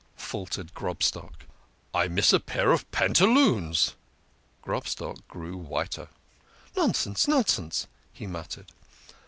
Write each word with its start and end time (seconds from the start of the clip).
faltered 0.17 0.73
Grobstock." 0.73 1.45
I 1.93 2.07
miss 2.07 2.33
a 2.33 2.39
pair 2.39 2.71
of 2.71 2.89
pantaloons!" 2.89 3.93
Grobstock 4.65 5.27
grew 5.27 5.55
whiter." 5.55 6.07
Nonsense! 6.75 7.27
nonsense!" 7.27 7.85
he 8.11 8.25
muttered. 8.25 8.71